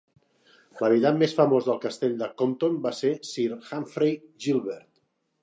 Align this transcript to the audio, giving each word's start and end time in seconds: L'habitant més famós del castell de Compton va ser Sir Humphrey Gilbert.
L'habitant 0.83 1.19
més 1.23 1.35
famós 1.39 1.67
del 1.67 1.77
castell 1.83 2.15
de 2.23 2.31
Compton 2.43 2.81
va 2.87 2.95
ser 3.01 3.13
Sir 3.35 3.47
Humphrey 3.61 4.19
Gilbert. 4.49 4.91